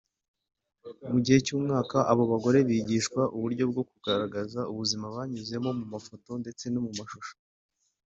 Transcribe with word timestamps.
Mu 1.11 1.17
gihe 1.23 1.39
cy’umwaka 1.45 1.97
abo 2.11 2.23
bagore 2.31 2.59
bigishwa 2.69 3.21
uburyo 3.35 3.63
bwo 3.71 3.83
kugaragaza 3.89 4.59
ubuzima 4.71 5.05
banyuzemo 5.15 5.69
mu 5.79 5.85
mafoto 5.93 6.29
ndetse 6.41 6.65
no 6.69 6.79
mu 6.85 6.91
mashusho 6.99 7.33